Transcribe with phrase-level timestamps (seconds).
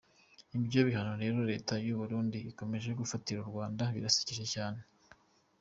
[0.57, 4.79] Ibyo bihano rero leta y’u Burundi ikomeje gufatira u Rwanda birashekeje cyane.